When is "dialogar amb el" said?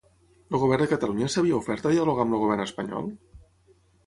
1.97-2.43